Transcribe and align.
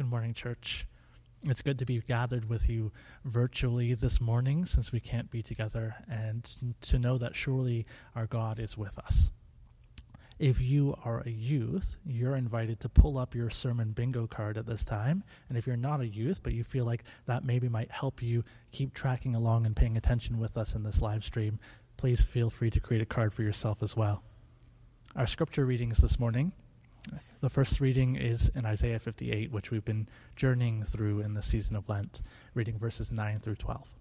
Good 0.00 0.08
morning, 0.08 0.32
church. 0.32 0.86
It's 1.44 1.60
good 1.60 1.78
to 1.80 1.84
be 1.84 2.00
gathered 2.00 2.48
with 2.48 2.70
you 2.70 2.90
virtually 3.26 3.92
this 3.92 4.18
morning 4.18 4.64
since 4.64 4.92
we 4.92 4.98
can't 4.98 5.30
be 5.30 5.42
together 5.42 5.94
and 6.08 6.42
to 6.80 6.98
know 6.98 7.18
that 7.18 7.34
surely 7.34 7.84
our 8.16 8.24
God 8.24 8.58
is 8.58 8.78
with 8.78 8.98
us. 8.98 9.30
If 10.38 10.58
you 10.58 10.96
are 11.04 11.20
a 11.20 11.28
youth, 11.28 11.98
you're 12.06 12.34
invited 12.34 12.80
to 12.80 12.88
pull 12.88 13.18
up 13.18 13.34
your 13.34 13.50
sermon 13.50 13.92
bingo 13.92 14.26
card 14.26 14.56
at 14.56 14.64
this 14.64 14.84
time. 14.84 15.22
And 15.50 15.58
if 15.58 15.66
you're 15.66 15.76
not 15.76 16.00
a 16.00 16.08
youth, 16.08 16.42
but 16.42 16.54
you 16.54 16.64
feel 16.64 16.86
like 16.86 17.04
that 17.26 17.44
maybe 17.44 17.68
might 17.68 17.90
help 17.90 18.22
you 18.22 18.42
keep 18.72 18.94
tracking 18.94 19.36
along 19.36 19.66
and 19.66 19.76
paying 19.76 19.98
attention 19.98 20.38
with 20.38 20.56
us 20.56 20.74
in 20.74 20.82
this 20.82 21.02
live 21.02 21.24
stream, 21.24 21.58
please 21.98 22.22
feel 22.22 22.48
free 22.48 22.70
to 22.70 22.80
create 22.80 23.02
a 23.02 23.04
card 23.04 23.34
for 23.34 23.42
yourself 23.42 23.82
as 23.82 23.94
well. 23.94 24.22
Our 25.14 25.26
scripture 25.26 25.66
readings 25.66 25.98
this 25.98 26.18
morning 26.18 26.52
the 27.40 27.50
first 27.50 27.80
reading 27.80 28.16
is 28.16 28.50
in 28.54 28.66
Isaiah 28.66 28.98
58, 28.98 29.50
which 29.50 29.70
we've 29.70 29.84
been 29.84 30.08
journeying 30.36 30.82
through 30.82 31.20
in 31.20 31.34
the 31.34 31.42
season 31.42 31.76
of 31.76 31.88
Lent, 31.88 32.22
reading 32.54 32.78
verses 32.78 33.10
9 33.10 33.38
through 33.38 33.56
12. 33.56 33.94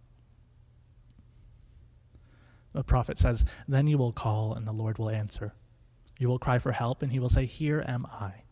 The 2.73 2.83
prophet 2.83 3.17
says, 3.17 3.45
Then 3.67 3.87
you 3.87 3.97
will 3.97 4.11
call, 4.11 4.53
and 4.53 4.67
the 4.67 4.71
Lord 4.71 4.97
will 4.97 5.09
answer. 5.09 5.53
You 6.19 6.27
will 6.27 6.39
cry 6.39 6.59
for 6.59 6.71
help, 6.71 7.01
and 7.01 7.11
he 7.11 7.19
will 7.19 7.29
say, 7.29 7.45
Here 7.45 7.83
am 7.87 8.05
I. 8.05 8.43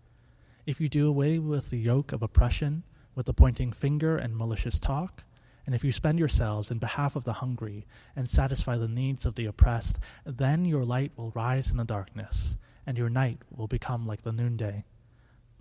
If 0.66 0.82
you 0.82 0.90
do 0.90 1.08
away 1.08 1.40
with 1.40 1.70
the 1.70 1.78
yoke 1.78 2.12
of 2.12 2.24
oppression, 2.24 2.84
with 3.14 3.26
the 3.26 3.34
pointing 3.34 3.72
finger 3.72 4.18
and 4.18 4.36
malicious 4.36 4.80
talk, 4.80 5.24
and 5.66 5.76
if 5.76 5.84
you 5.84 5.92
spend 5.92 6.18
yourselves 6.18 6.72
in 6.72 6.78
behalf 6.78 7.16
of 7.16 7.26
the 7.26 7.34
hungry 7.34 7.86
and 8.16 8.30
satisfy 8.30 8.78
the 8.78 8.88
needs 8.88 9.26
of 9.26 9.36
the 9.36 9.46
oppressed, 9.46 10.00
then 10.26 10.64
your 10.64 10.84
light 10.84 11.12
will 11.18 11.32
rise 11.32 11.70
in 11.70 11.78
the 11.78 11.84
darkness 11.84 12.58
and 12.88 12.98
your 12.98 13.10
night 13.10 13.40
will 13.56 13.68
become 13.68 14.08
like 14.08 14.22
the 14.22 14.32
noonday. 14.32 14.86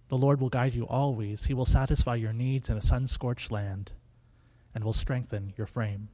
The 0.08 0.16
Lord 0.16 0.40
will 0.40 0.48
guide 0.48 0.74
you 0.74 0.86
always. 0.86 1.44
He 1.44 1.54
will 1.54 1.64
satisfy 1.66 2.14
your 2.14 2.32
needs 2.32 2.70
in 2.70 2.78
a 2.78 2.80
sun 2.80 3.08
scorched 3.08 3.50
land 3.50 3.92
and 4.72 4.84
will 4.84 4.92
strengthen 4.92 5.52
your 5.56 5.66
frame. 5.66 6.08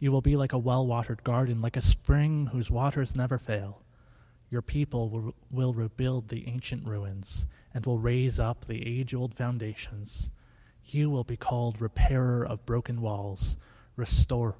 You 0.00 0.10
will 0.10 0.20
be 0.20 0.36
like 0.36 0.52
a 0.52 0.58
well 0.58 0.84
watered 0.84 1.22
garden, 1.22 1.62
like 1.62 1.76
a 1.76 1.80
spring 1.80 2.46
whose 2.48 2.72
waters 2.72 3.14
never 3.14 3.38
fail. 3.38 3.82
Your 4.50 4.62
people 4.62 5.08
will, 5.08 5.34
will 5.50 5.72
rebuild 5.72 6.28
the 6.28 6.48
ancient 6.48 6.86
ruins 6.86 7.46
and 7.72 7.86
will 7.86 8.00
raise 8.00 8.40
up 8.40 8.64
the 8.64 8.84
age 8.84 9.14
old 9.14 9.34
foundations. 9.34 10.30
You 10.84 11.08
will 11.08 11.24
be 11.24 11.36
called 11.36 11.80
repairer 11.80 12.44
of 12.44 12.66
broken 12.66 13.00
walls, 13.00 13.56
restorer 13.94 14.56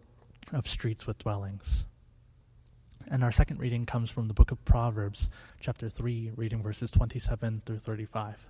of 0.53 0.69
streets 0.69 1.09
with 1.09 1.19
dwellings. 1.19 1.87
And 3.13 3.23
our 3.23 3.31
second 3.31 3.61
reading 3.61 3.85
comes 3.85 4.09
from 4.09 4.27
the 4.27 4.33
book 4.33 4.53
of 4.53 4.65
Proverbs, 4.65 5.29
chapter 5.61 5.91
3, 5.91 6.33
reading 6.35 6.63
verses 6.63 6.91
27 6.91 7.61
through 7.67 7.79
35. 7.79 8.47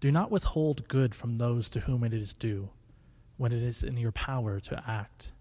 Do 0.00 0.10
not 0.10 0.30
withhold 0.30 0.88
good 0.88 1.14
from 1.14 1.36
those 1.36 1.68
to 1.68 1.80
whom 1.80 2.02
it 2.02 2.14
is 2.14 2.32
due, 2.32 2.70
when 3.36 3.52
it 3.52 3.62
is 3.62 3.84
in 3.84 3.98
your 3.98 4.12
power 4.12 4.60
to 4.60 4.82
act. 4.88 5.32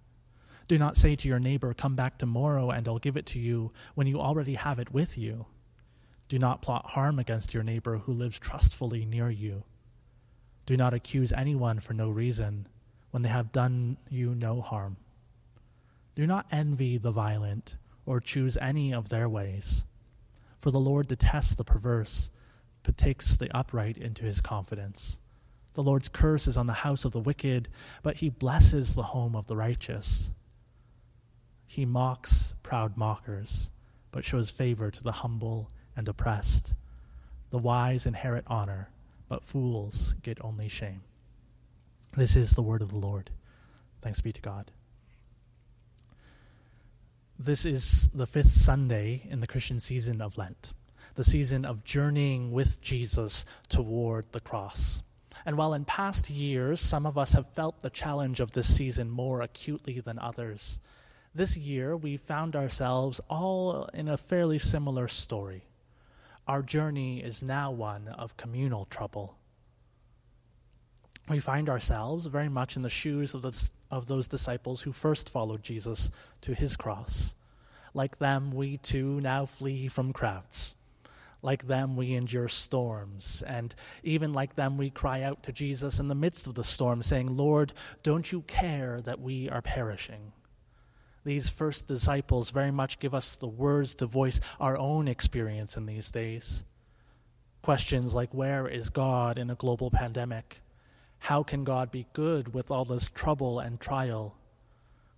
Do 0.68 0.78
not 0.78 0.98
say 0.98 1.16
to 1.16 1.30
your 1.30 1.40
neighbor, 1.40 1.74
Come 1.74 1.96
back 1.96 2.18
tomorrow 2.18 2.72
and 2.72 2.86
I'll 2.90 2.98
give 2.98 3.16
it 3.16 3.28
to 3.28 3.40
you, 3.40 3.72
when 3.96 4.08
you 4.08 4.20
already 4.20 4.56
have 4.56 4.80
it 4.80 4.94
with 4.94 5.18
you. 5.18 5.46
Do 6.28 6.40
not 6.40 6.62
plot 6.62 6.92
harm 6.92 7.20
against 7.20 7.54
your 7.54 7.64
neighbor 7.64 8.00
who 8.00 8.12
lives 8.12 8.38
trustfully 8.38 9.06
near 9.06 9.30
you. 9.30 9.64
Do 10.66 10.76
not 10.76 10.94
accuse 10.94 11.32
anyone 11.32 11.80
for 11.80 11.94
no 11.94 12.10
reason, 12.10 12.68
when 13.12 13.24
they 13.24 13.30
have 13.30 13.54
done 13.54 13.96
you 14.10 14.36
no 14.36 14.60
harm. 14.60 14.98
Do 16.20 16.28
not 16.28 16.48
envy 16.52 16.98
the 16.98 17.12
violent 17.12 17.78
or 18.06 18.20
choose 18.20 18.58
any 18.58 18.94
of 18.94 19.08
their 19.08 19.30
ways. 19.30 19.86
For 20.58 20.70
the 20.70 20.78
Lord 20.78 21.08
detests 21.08 21.56
the 21.56 21.64
perverse, 21.64 22.30
but 22.84 22.98
takes 22.98 23.38
the 23.38 23.50
upright 23.58 23.98
into 23.98 24.26
his 24.26 24.42
confidence. 24.42 25.18
The 25.76 25.82
Lord's 25.82 26.10
curse 26.10 26.46
is 26.46 26.58
on 26.58 26.68
the 26.68 26.74
house 26.74 27.06
of 27.06 27.14
the 27.14 27.22
wicked, 27.22 27.70
but 28.04 28.18
he 28.18 28.28
blesses 28.28 28.96
the 28.96 29.04
home 29.04 29.34
of 29.34 29.48
the 29.48 29.56
righteous. 29.56 30.34
He 31.66 31.86
mocks 31.86 32.54
proud 32.64 32.98
mockers, 32.98 33.72
but 34.12 34.26
shows 34.26 34.50
favor 34.50 34.92
to 34.92 35.02
the 35.02 35.14
humble 35.14 35.72
and 35.96 36.06
oppressed. 36.10 36.74
The 37.50 37.60
wise 37.60 38.06
inherit 38.06 38.44
honor, 38.48 38.90
but 39.30 39.46
fools 39.46 40.16
get 40.22 40.44
only 40.44 40.68
shame. 40.68 41.04
This 42.18 42.36
is 42.36 42.52
the 42.52 42.62
word 42.62 42.82
of 42.82 42.90
the 42.90 43.00
Lord. 43.00 43.30
Thanks 44.02 44.20
be 44.20 44.34
to 44.34 44.42
God. 44.42 44.70
This 47.42 47.64
is 47.66 48.10
the 48.14 48.28
fifth 48.28 48.52
Sunday 48.52 49.26
in 49.30 49.40
the 49.40 49.48
Christian 49.48 49.80
season 49.80 50.20
of 50.22 50.38
Lent, 50.38 50.74
the 51.16 51.24
season 51.24 51.64
of 51.64 51.86
journeying 51.86 52.52
with 52.52 52.82
Jesus 52.82 53.46
toward 53.70 54.30
the 54.34 54.42
cross. 54.42 55.04
And 55.46 55.58
while 55.58 55.74
in 55.74 55.86
past 55.86 56.30
years 56.30 56.82
some 56.82 57.06
of 57.06 57.18
us 57.18 57.32
have 57.32 57.48
felt 57.48 57.80
the 57.80 57.90
challenge 57.90 58.42
of 58.42 58.52
this 58.52 58.76
season 58.76 59.10
more 59.10 59.40
acutely 59.40 60.02
than 60.02 60.20
others, 60.20 60.82
this 61.34 61.56
year 61.56 61.96
we 61.96 62.18
found 62.18 62.58
ourselves 62.58 63.22
all 63.30 63.86
in 63.94 64.10
a 64.10 64.18
fairly 64.18 64.60
similar 64.60 65.08
story. 65.08 65.64
Our 66.46 66.62
journey 66.62 67.24
is 67.24 67.42
now 67.42 67.72
one 67.72 68.10
of 68.10 68.36
communal 68.36 68.84
trouble. 68.84 69.39
We 71.30 71.40
find 71.40 71.70
ourselves 71.70 72.26
very 72.26 72.50
much 72.50 72.76
in 72.76 72.82
the 72.82 72.90
shoes 72.90 73.36
of 73.36 73.44
the 73.44 73.70
of 73.92 74.08
those 74.08 74.28
disciples 74.28 74.82
who 74.82 74.92
first 74.92 75.30
followed 75.30 75.64
Jesus 75.64 76.10
to 76.42 76.54
his 76.54 76.76
cross. 76.76 77.36
Like 77.94 78.18
them, 78.18 78.52
we 78.52 78.78
too 78.78 79.20
now 79.22 79.46
flee 79.46 79.88
from 79.88 80.14
crowds. 80.14 80.76
Like 81.42 81.68
them, 81.68 81.96
we 81.96 82.14
endure 82.14 82.50
storms. 82.50 83.44
And 83.46 83.74
even 84.04 84.34
like 84.34 84.56
them, 84.56 84.78
we 84.78 84.90
cry 84.90 85.22
out 85.24 85.44
to 85.44 85.52
Jesus 85.52 86.00
in 86.00 86.08
the 86.08 86.16
midst 86.16 86.48
of 86.48 86.56
the 86.56 86.64
storm, 86.64 87.02
saying, 87.02 87.36
Lord, 87.36 87.74
don't 88.04 88.32
you 88.32 88.42
care 88.42 89.02
that 89.02 89.22
we 89.22 89.50
are 89.50 89.62
perishing? 89.62 90.34
These 91.24 91.50
first 91.50 91.88
disciples 91.88 92.50
very 92.50 92.72
much 92.72 93.00
give 93.00 93.14
us 93.14 93.36
the 93.36 93.48
words 93.48 93.96
to 93.96 94.06
voice 94.06 94.40
our 94.60 94.78
own 94.78 95.08
experience 95.08 95.78
in 95.78 95.86
these 95.86 96.10
days. 96.10 96.66
Questions 97.62 98.14
like, 98.14 98.34
Where 98.34 98.68
is 98.68 98.90
God 98.90 99.38
in 99.38 99.50
a 99.50 99.56
global 99.56 99.92
pandemic? 99.92 100.62
How 101.20 101.44
can 101.44 101.64
God 101.64 101.92
be 101.92 102.08
good 102.14 102.54
with 102.54 102.72
all 102.72 102.86
this 102.86 103.10
trouble 103.10 103.60
and 103.60 103.80
trial? 103.80 104.36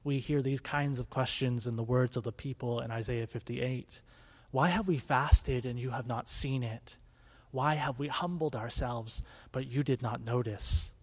We 0.04 0.20
hear 0.20 0.42
these 0.42 0.62
kinds 0.62 1.00
of 1.00 1.10
questions 1.10 1.68
in 1.68 1.76
the 1.76 1.84
words 1.84 2.18
of 2.18 2.24
the 2.24 2.32
people 2.32 2.80
in 2.82 2.92
Isaiah 2.92 3.28
58. 3.28 4.02
Why 4.50 4.70
have 4.70 4.88
we 4.88 4.98
fasted 4.98 5.66
and 5.66 5.80
you 5.80 5.92
have 5.92 6.08
not 6.08 6.28
seen 6.28 6.64
it? 6.64 6.98
Why 7.52 7.76
have 7.76 8.00
we 8.00 8.08
humbled 8.08 8.56
ourselves, 8.56 9.24
but 9.52 9.68
you 9.68 9.84
did 9.84 10.02
not 10.02 10.26
notice? 10.26 10.94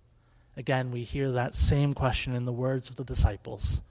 Again, 0.57 0.91
we 0.91 1.05
hear 1.05 1.31
that 1.33 1.55
same 1.55 1.95
question 1.95 2.35
in 2.35 2.45
the 2.45 2.53
words 2.53 2.91
of 2.91 2.97
the 2.97 3.05
disciples 3.05 3.83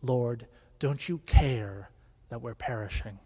Lord, 0.00 0.46
don't 0.78 1.08
you 1.08 1.18
care 1.26 1.90
that 2.28 2.42
we're 2.42 2.54
perishing? 2.54 3.18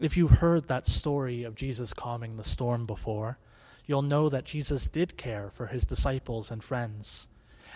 If 0.00 0.16
you 0.16 0.26
heard 0.26 0.66
that 0.68 0.86
story 0.86 1.44
of 1.44 1.54
Jesus 1.54 1.94
calming 1.94 2.36
the 2.36 2.44
storm 2.44 2.86
before, 2.86 3.38
you'll 3.86 4.02
know 4.02 4.28
that 4.28 4.44
Jesus 4.44 4.86
did 4.88 5.16
care 5.16 5.50
for 5.50 5.66
his 5.66 5.84
disciples 5.84 6.50
and 6.50 6.62
friends. 6.62 7.28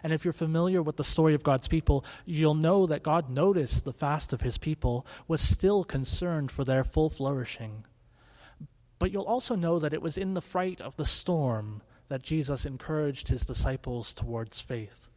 And 0.03 0.13
if 0.13 0.25
you're 0.25 0.33
familiar 0.33 0.83
with 0.83 0.97
the 0.97 1.05
story 1.05 1.35
of 1.35 1.43
God's 1.43 1.69
people, 1.69 2.05
you'll 2.25 2.55
know 2.55 2.87
that 2.87 3.03
God 3.03 3.31
noticed 3.31 3.85
the 3.85 3.93
fast 3.93 4.33
of 4.33 4.43
his 4.43 4.59
people, 4.59 5.07
was 5.27 5.41
still 5.41 5.85
concerned 5.85 6.51
for 6.51 6.65
their 6.65 6.85
full 6.85 7.11
flourishing. 7.11 7.85
But 8.99 9.11
you'll 9.11 9.25
also 9.25 9.57
know 9.57 9.79
that 9.79 9.93
it 9.93 10.03
was 10.03 10.19
in 10.19 10.35
the 10.35 10.43
fright 10.43 10.81
of 10.81 10.97
the 10.97 11.07
storm 11.07 11.83
that 12.09 12.23
Jesus 12.23 12.67
encouraged 12.67 13.29
his 13.29 13.45
disciples 13.45 14.15
towards 14.15 14.61
faith. 14.61 15.09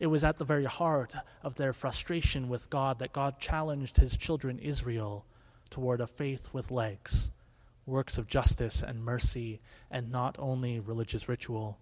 It 0.00 0.06
was 0.06 0.24
at 0.24 0.38
the 0.38 0.44
very 0.44 0.64
heart 0.64 1.14
of 1.42 1.54
their 1.54 1.72
frustration 1.72 2.48
with 2.48 2.70
God 2.70 2.98
that 2.98 3.12
God 3.12 3.38
challenged 3.38 3.98
his 3.98 4.16
children 4.16 4.58
Israel 4.58 5.26
toward 5.70 6.00
a 6.00 6.06
faith 6.06 6.48
with 6.52 6.70
legs 6.70 7.30
works 7.86 8.18
of 8.18 8.26
justice 8.26 8.82
and 8.82 9.04
mercy, 9.04 9.60
and 9.90 10.10
not 10.10 10.36
only 10.38 10.80
religious 10.80 11.28
ritual. 11.28 11.78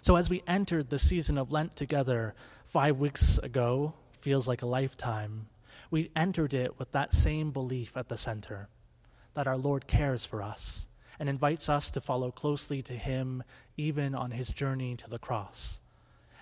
So, 0.00 0.16
as 0.16 0.30
we 0.30 0.42
entered 0.46 0.90
the 0.90 0.98
season 0.98 1.38
of 1.38 1.52
Lent 1.52 1.76
together 1.76 2.34
five 2.64 2.98
weeks 2.98 3.38
ago, 3.38 3.94
feels 4.18 4.48
like 4.48 4.62
a 4.62 4.66
lifetime, 4.66 5.48
we 5.90 6.10
entered 6.16 6.54
it 6.54 6.78
with 6.78 6.92
that 6.92 7.12
same 7.12 7.50
belief 7.50 7.96
at 7.96 8.08
the 8.08 8.16
center 8.16 8.68
that 9.34 9.46
our 9.46 9.56
Lord 9.56 9.86
cares 9.86 10.24
for 10.24 10.42
us 10.42 10.88
and 11.18 11.28
invites 11.28 11.68
us 11.68 11.90
to 11.90 12.00
follow 12.00 12.30
closely 12.30 12.82
to 12.82 12.94
Him 12.94 13.42
even 13.76 14.14
on 14.14 14.30
His 14.30 14.48
journey 14.48 14.96
to 14.96 15.08
the 15.08 15.18
cross, 15.18 15.80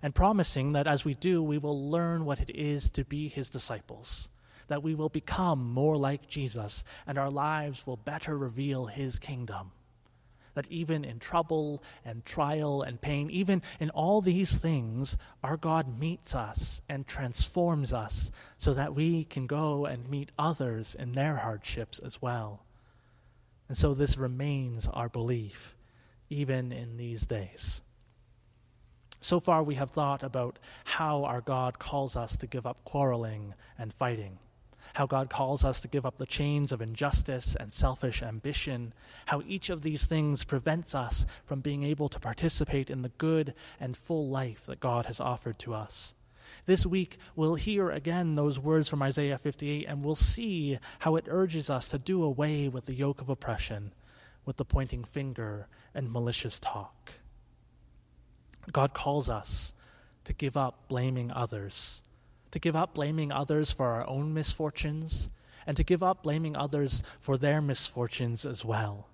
and 0.02 0.14
promising 0.14 0.72
that 0.72 0.86
as 0.86 1.04
we 1.04 1.14
do, 1.14 1.42
we 1.42 1.58
will 1.58 1.90
learn 1.90 2.24
what 2.24 2.40
it 2.40 2.50
is 2.50 2.90
to 2.90 3.04
be 3.04 3.28
His 3.28 3.48
disciples 3.48 4.28
that 4.68 4.82
we 4.82 4.94
will 4.94 5.08
become 5.08 5.72
more 5.72 5.96
like 5.96 6.28
Jesus 6.28 6.84
and 7.06 7.18
our 7.18 7.30
lives 7.30 7.86
will 7.86 7.96
better 7.96 8.36
reveal 8.36 8.86
his 8.86 9.18
kingdom. 9.18 9.72
That 10.54 10.70
even 10.70 11.04
in 11.04 11.18
trouble 11.18 11.82
and 12.04 12.24
trial 12.24 12.82
and 12.82 13.00
pain, 13.00 13.28
even 13.30 13.62
in 13.80 13.90
all 13.90 14.20
these 14.20 14.56
things, 14.56 15.16
our 15.42 15.56
God 15.56 15.98
meets 15.98 16.34
us 16.34 16.80
and 16.88 17.06
transforms 17.06 17.92
us 17.92 18.30
so 18.56 18.72
that 18.74 18.94
we 18.94 19.24
can 19.24 19.46
go 19.46 19.84
and 19.84 20.08
meet 20.08 20.30
others 20.38 20.94
in 20.94 21.12
their 21.12 21.36
hardships 21.36 21.98
as 21.98 22.22
well. 22.22 22.64
And 23.68 23.76
so 23.76 23.94
this 23.94 24.16
remains 24.16 24.86
our 24.86 25.08
belief 25.08 25.74
even 26.30 26.72
in 26.72 26.96
these 26.96 27.26
days. 27.26 27.82
So 29.20 29.40
far, 29.40 29.62
we 29.62 29.76
have 29.76 29.90
thought 29.90 30.22
about 30.22 30.58
how 30.84 31.24
our 31.24 31.40
God 31.40 31.78
calls 31.78 32.14
us 32.14 32.36
to 32.36 32.46
give 32.46 32.66
up 32.66 32.84
quarreling 32.84 33.54
and 33.78 33.92
fighting, 33.92 34.38
how 34.94 35.06
God 35.06 35.28
calls 35.28 35.64
us 35.64 35.80
to 35.80 35.88
give 35.88 36.06
up 36.06 36.18
the 36.18 36.26
chains 36.26 36.72
of 36.72 36.80
injustice 36.80 37.56
and 37.58 37.72
selfish 37.72 38.22
ambition, 38.22 38.94
how 39.26 39.42
each 39.46 39.68
of 39.68 39.82
these 39.82 40.04
things 40.04 40.44
prevents 40.44 40.94
us 40.94 41.26
from 41.44 41.60
being 41.60 41.82
able 41.82 42.08
to 42.08 42.20
participate 42.20 42.90
in 42.90 43.02
the 43.02 43.10
good 43.10 43.54
and 43.78 43.96
full 43.96 44.28
life 44.28 44.66
that 44.66 44.80
God 44.80 45.06
has 45.06 45.20
offered 45.20 45.58
to 45.60 45.74
us. 45.74 46.14
This 46.66 46.86
week, 46.86 47.18
we'll 47.34 47.56
hear 47.56 47.90
again 47.90 48.36
those 48.36 48.58
words 48.58 48.88
from 48.88 49.02
Isaiah 49.02 49.38
58, 49.38 49.86
and 49.86 50.04
we'll 50.04 50.14
see 50.14 50.78
how 51.00 51.16
it 51.16 51.26
urges 51.28 51.68
us 51.68 51.88
to 51.88 51.98
do 51.98 52.22
away 52.22 52.68
with 52.68 52.86
the 52.86 52.94
yoke 52.94 53.20
of 53.20 53.28
oppression, 53.28 53.92
with 54.44 54.56
the 54.56 54.64
pointing 54.64 55.04
finger 55.04 55.66
and 55.94 56.12
malicious 56.12 56.58
talk. 56.60 57.12
God 58.72 58.94
calls 58.94 59.28
us 59.28 59.74
to 60.24 60.32
give 60.32 60.56
up 60.56 60.88
blaming 60.88 61.30
others, 61.32 62.02
to 62.54 62.60
give 62.60 62.76
up 62.76 62.94
blaming 62.94 63.32
others 63.32 63.72
for 63.72 63.88
our 63.88 64.08
own 64.08 64.32
misfortunes, 64.32 65.28
and 65.66 65.76
to 65.76 65.82
give 65.82 66.04
up 66.04 66.22
blaming 66.22 66.56
others 66.56 67.02
for 67.18 67.36
their 67.36 67.60
misfortunes 67.60 68.46
as 68.46 68.64
well. 68.64 69.08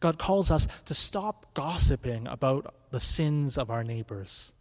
God 0.00 0.16
calls 0.16 0.50
us 0.50 0.66
to 0.86 0.94
stop 0.94 1.52
gossiping 1.52 2.26
about 2.26 2.74
the 2.90 2.98
sins 2.98 3.58
of 3.58 3.70
our 3.70 3.84
neighbors. 3.84 4.54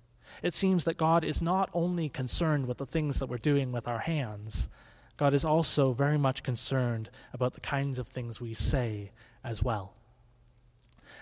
It 0.43 0.53
seems 0.53 0.83
that 0.83 0.97
God 0.97 1.23
is 1.23 1.41
not 1.41 1.69
only 1.73 2.09
concerned 2.09 2.65
with 2.67 2.79
the 2.79 2.85
things 2.85 3.19
that 3.19 3.27
we're 3.29 3.37
doing 3.37 3.71
with 3.71 3.87
our 3.87 3.99
hands, 3.99 4.67
God 5.15 5.33
is 5.33 5.45
also 5.45 5.93
very 5.93 6.17
much 6.17 6.43
concerned 6.43 7.09
about 7.31 7.53
the 7.53 7.61
kinds 7.61 7.97
of 7.97 8.09
things 8.09 8.41
we 8.41 8.53
say 8.53 9.11
as 9.41 9.63
well. 9.63 9.93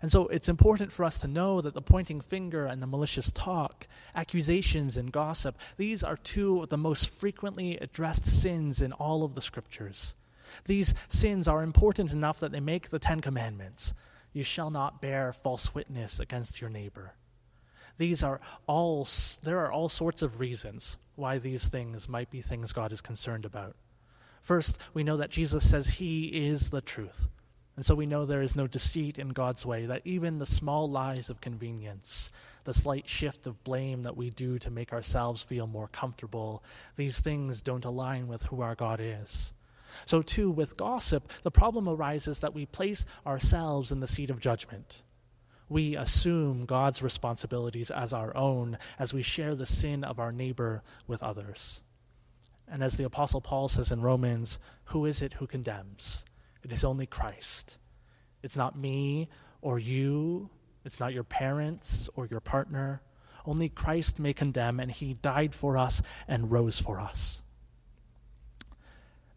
And 0.02 0.12
so 0.12 0.28
it's 0.28 0.50
important 0.50 0.92
for 0.92 1.04
us 1.04 1.18
to 1.20 1.28
know 1.28 1.62
that 1.62 1.74
the 1.74 1.82
pointing 1.82 2.22
finger 2.22 2.66
and 2.66 2.82
the 2.82 2.88
malicious 2.88 3.32
talk, 3.32 3.88
accusations 4.16 4.98
and 4.98 5.12
gossip, 5.12 5.58
these 5.78 6.04
are 6.04 6.18
two 6.18 6.62
of 6.62 6.70
the 6.70 6.78
most 6.78 7.10
frequently 7.10 7.78
addressed 7.78 8.26
sins 8.26 8.82
in 8.82 8.92
all 8.94 9.24
of 9.24 9.36
the 9.36 9.42
scriptures. 9.42 10.16
These 10.66 10.94
sins 11.08 11.48
are 11.48 11.64
important 11.64 12.12
enough 12.12 12.40
that 12.40 12.52
they 12.52 12.60
make 12.60 12.90
the 12.90 13.00
Ten 13.00 13.22
Commandments. 13.22 13.94
You 14.34 14.44
shall 14.44 14.70
not 14.70 15.02
bear 15.02 15.32
false 15.34 15.74
witness 15.74 16.20
against 16.20 16.62
your 16.62 16.70
neighbor. 16.70 17.16
These 17.98 18.24
are 18.24 18.42
all, 18.68 19.08
there 19.44 19.60
are 19.60 19.72
all 19.72 19.90
sorts 19.90 20.22
of 20.22 20.40
reasons 20.40 20.98
why 21.16 21.38
these 21.38 21.68
things 21.68 22.10
might 22.10 22.30
be 22.30 22.42
things 22.42 22.74
God 22.74 22.92
is 22.92 23.02
concerned 23.02 23.46
about. 23.46 23.76
First, 24.42 24.78
we 24.94 25.04
know 25.04 25.18
that 25.18 25.32
Jesus 25.32 25.68
says 25.68 25.88
he 25.88 26.48
is 26.48 26.70
the 26.70 26.82
truth. 26.82 27.28
And 27.76 27.86
so 27.86 27.94
we 27.94 28.06
know 28.06 28.24
there 28.24 28.42
is 28.42 28.56
no 28.56 28.68
deceit 28.68 29.20
in 29.20 29.30
God's 29.30 29.66
way, 29.66 29.86
that 29.86 30.02
even 30.06 30.38
the 30.38 30.46
small 30.46 30.90
lies 30.90 31.30
of 31.30 31.42
convenience, 31.42 32.32
the 32.64 32.74
slight 32.74 33.08
shift 33.10 33.48
of 33.48 33.64
blame 33.64 34.04
that 34.04 34.16
we 34.16 34.30
do 34.30 34.58
to 34.60 34.72
make 34.72 34.94
ourselves 34.94 35.44
feel 35.44 35.68
more 35.68 35.90
comfortable, 35.90 36.64
these 36.96 37.20
things 37.20 37.62
don't 37.62 37.84
align 37.84 38.28
with 38.28 38.44
who 38.44 38.62
our 38.62 38.76
God 38.76 39.00
is. 39.02 39.54
So, 40.06 40.22
too, 40.22 40.52
with 40.52 40.78
gossip, 40.78 41.32
the 41.44 41.52
problem 41.52 41.88
arises 41.88 42.40
that 42.40 42.54
we 42.54 42.66
place 42.66 43.06
ourselves 43.26 43.92
in 43.92 44.00
the 44.00 44.08
seat 44.08 44.30
of 44.30 44.40
judgment 44.40 45.04
we 45.70 45.96
assume 45.96 46.66
God's 46.66 47.02
responsibilities 47.02 47.90
as 47.90 48.14
our 48.14 48.36
own 48.36 48.78
as 49.00 49.14
we 49.14 49.22
share 49.22 49.56
the 49.56 49.66
sin 49.66 50.04
of 50.04 50.20
our 50.20 50.32
neighbor 50.32 50.84
with 51.08 51.24
others. 51.24 51.82
And 52.68 52.84
as 52.84 52.98
the 52.98 53.04
Apostle 53.04 53.42
Paul 53.42 53.68
says 53.68 53.92
in 53.92 54.02
Romans, 54.02 54.60
who 54.86 55.06
is 55.06 55.22
it 55.22 55.34
who 55.34 55.48
condemns? 55.48 56.26
It 56.66 56.72
is 56.72 56.84
only 56.84 57.06
Christ. 57.06 57.78
It's 58.42 58.58
not 58.58 58.76
me 58.76 59.30
or 59.62 59.78
you, 59.78 60.50
it's 60.84 61.00
not 61.00 61.14
your 61.14 61.24
parents 61.24 62.10
or 62.16 62.26
your 62.26 62.40
partner. 62.40 63.04
Only 63.46 63.70
Christ 63.70 64.18
may 64.18 64.34
condemn, 64.34 64.80
and 64.80 64.90
he 64.90 65.14
died 65.14 65.54
for 65.54 65.78
us 65.78 66.02
and 66.28 66.50
rose 66.50 66.80
for 66.80 67.00
us. 67.00 67.44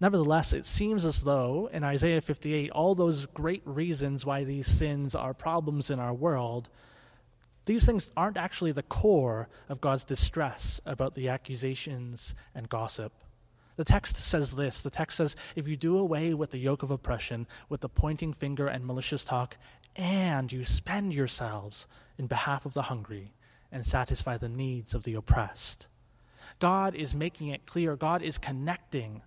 Nevertheless, 0.01 0.55
it 0.55 0.65
seems 0.65 1.05
as 1.05 1.25
though 1.25 1.69
in 1.71 1.85
Isaiah 1.85 2.23
58, 2.23 2.71
all 2.71 2.95
those 2.95 3.27
great 3.27 3.61
reasons 3.67 4.25
why 4.25 4.45
these 4.45 4.67
sins 4.67 5.15
are 5.15 5.35
problems 5.35 5.91
in 5.91 6.01
our 6.01 6.15
world, 6.15 6.71
these 7.67 7.85
things 7.85 8.11
aren't 8.17 8.39
actually 8.39 8.73
the 8.73 8.83
core 8.83 9.51
of 9.69 9.83
God's 9.83 10.05
distress 10.05 10.81
about 10.87 11.13
the 11.13 11.29
accusations 11.29 12.35
and 12.55 12.71
gossip. 12.71 13.13
The 13.79 13.85
text 13.85 14.17
says 14.17 14.57
this 14.57 14.81
the 14.81 14.91
text 14.91 15.19
says, 15.19 15.37
If 15.55 15.69
you 15.69 15.77
do 15.77 15.99
away 15.99 16.35
with 16.35 16.51
the 16.51 16.59
yoke 16.59 16.83
of 16.83 16.91
oppression, 16.91 17.47
with 17.69 17.81
the 17.81 17.89
pointing 17.89 18.33
finger 18.33 18.67
and 18.67 18.85
malicious 18.85 19.25
talk, 19.25 19.57
and 19.95 20.53
you 20.53 20.65
spend 20.65 21.15
yourselves 21.15 21.87
in 22.19 22.27
behalf 22.27 22.67
of 22.67 22.75
the 22.75 22.83
hungry 22.83 23.35
and 23.71 23.87
satisfy 23.87 24.37
the 24.37 24.49
needs 24.49 24.95
of 24.95 25.05
the 25.05 25.15
oppressed. 25.15 25.87
God 26.59 26.97
is 26.97 27.15
making 27.15 27.49
it 27.49 27.67
clear, 27.67 27.95
God 27.95 28.21
is 28.21 28.37
connecting 28.37 29.23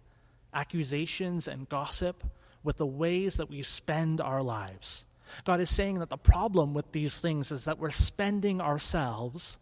accusations 0.54 1.48
and 1.48 1.70
gossip 1.70 2.22
with 2.62 2.76
the 2.76 2.86
ways 2.86 3.38
that 3.38 3.50
we 3.50 3.64
spend 3.64 4.20
our 4.20 4.44
lives. 4.44 5.06
God 5.46 5.62
is 5.62 5.70
saying 5.70 6.00
that 6.00 6.10
the 6.10 6.18
problem 6.18 6.74
with 6.74 6.92
these 6.92 7.20
things 7.20 7.54
is 7.54 7.64
that 7.64 7.80
we're 7.80 7.90
spending 7.90 8.60
ourselves 8.60 9.60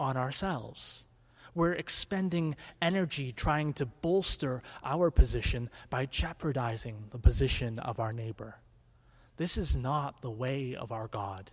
on 0.00 0.16
ourselves. 0.16 1.06
We're 1.54 1.72
expending 1.72 2.56
energy 2.82 3.32
trying 3.32 3.74
to 3.74 3.86
bolster 3.86 4.62
our 4.82 5.10
position 5.10 5.70
by 5.88 6.06
jeopardizing 6.06 7.06
the 7.10 7.18
position 7.18 7.78
of 7.78 8.00
our 8.00 8.12
neighbor. 8.12 8.56
This 9.36 9.56
is 9.56 9.76
not 9.76 10.20
the 10.20 10.30
way 10.30 10.74
of 10.74 10.92
our 10.92 11.08
God. 11.08 11.50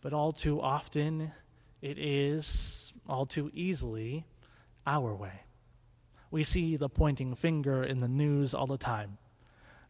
But 0.00 0.12
all 0.12 0.32
too 0.32 0.60
often, 0.60 1.32
it 1.80 1.98
is, 1.98 2.92
all 3.08 3.26
too 3.26 3.50
easily, 3.54 4.26
our 4.86 5.14
way. 5.14 5.42
We 6.30 6.44
see 6.44 6.76
the 6.76 6.88
pointing 6.88 7.36
finger 7.36 7.82
in 7.82 8.00
the 8.00 8.08
news 8.08 8.54
all 8.54 8.66
the 8.66 8.76
time. 8.76 9.18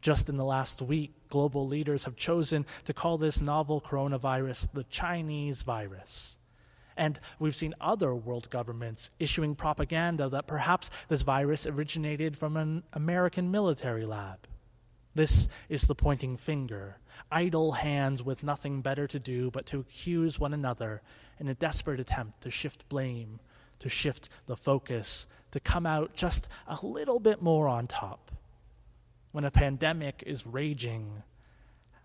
Just 0.03 0.29
in 0.29 0.37
the 0.37 0.45
last 0.45 0.83
week, 0.83 1.15
global 1.31 1.67
leaders 1.67 2.05
have 2.05 2.17
chosen 2.17 2.67
to 2.85 2.93
call 2.93 3.17
this 3.17 3.41
novel 3.41 3.81
coronavirus 3.81 4.71
the 4.73 4.85
Chinese 4.85 5.63
virus. 5.63 6.39
And 6.97 7.19
we've 7.39 7.57
seen 7.57 7.75
other 7.81 8.15
world 8.15 8.51
governments 8.51 9.11
issuing 9.19 9.55
propaganda 9.55 10.29
that 10.29 10.47
perhaps 10.47 10.91
this 11.09 11.23
virus 11.23 11.67
originated 11.67 12.37
from 12.37 12.57
an 12.57 12.85
American 12.93 13.51
military 13.51 14.05
lab. 14.05 14.47
This 15.15 15.49
is 15.69 15.83
the 15.83 15.95
pointing 15.95 16.37
finger, 16.37 16.99
idle 17.31 17.73
hands 17.73 18.23
with 18.23 18.43
nothing 18.43 18.81
better 18.81 19.07
to 19.07 19.19
do 19.19 19.51
but 19.51 19.67
to 19.67 19.81
accuse 19.81 20.41
one 20.41 20.53
another 20.53 21.03
in 21.39 21.49
a 21.49 21.55
desperate 21.55 22.01
attempt 22.01 22.41
to 22.43 22.51
shift 22.51 22.89
blame, 22.89 23.39
to 23.79 23.89
shift 23.89 24.29
the 24.47 24.57
focus, 24.57 25.27
to 25.53 25.61
come 25.61 25.87
out 25.87 26.15
just 26.15 26.49
a 26.67 26.79
little 26.85 27.21
bit 27.21 27.41
more 27.41 27.69
on 27.69 27.87
top. 27.87 28.33
When 29.31 29.45
a 29.45 29.51
pandemic 29.51 30.23
is 30.27 30.47
raging, 30.47 31.23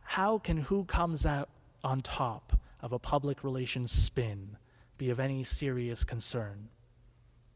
how 0.04 0.38
can 0.38 0.58
who 0.58 0.86
comes 0.86 1.25
out 1.25 1.50
on 1.84 2.02
top 2.02 2.60
of 2.82 2.94
a 2.94 3.00
public 3.00 3.44
relations 3.44 3.92
spin 3.92 4.58
be 5.00 5.10
of 5.10 5.20
any 5.20 5.44
serious 5.44 6.03
concern? 6.03 6.70